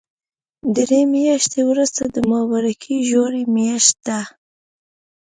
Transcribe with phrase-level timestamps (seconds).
[0.75, 4.19] دري مياشتی ورسته د مبارکی ژوری مياشت ده